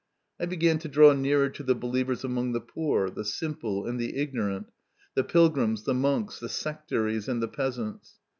I 0.39 0.47
began 0.47 0.79
to 0.79 0.87
draw 0.87 1.13
nearer 1.13 1.47
to 1.49 1.61
the 1.61 1.75
believers 1.75 2.23
among 2.23 2.53
the 2.53 2.59
poor, 2.59 3.11
the 3.11 3.23
simple, 3.23 3.85
and 3.85 3.99
the 3.99 4.15
ignorant, 4.17 4.71
the 5.13 5.23
pilgrims, 5.23 5.83
the 5.83 5.93
monks, 5.93 6.39
the 6.39 6.49
sectaries, 6.49 7.27
and 7.27 7.39
the 7.39 7.47
peasants. 7.47 8.15